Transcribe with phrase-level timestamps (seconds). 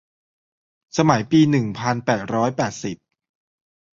[0.97, 2.97] สมัยปีหนึ่งพันแปดร้อยแปดสิบ